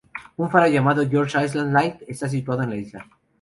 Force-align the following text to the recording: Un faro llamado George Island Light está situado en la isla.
Un 0.39 0.49
faro 0.49 0.65
llamado 0.65 1.07
George 1.07 1.37
Island 1.45 1.73
Light 1.73 2.01
está 2.07 2.27
situado 2.27 2.63
en 2.63 2.71
la 2.71 2.75
isla. 2.75 3.07